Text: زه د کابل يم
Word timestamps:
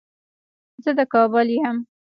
زه 0.83 0.91
د 0.97 0.99
کابل 1.13 1.47
يم 1.61 1.77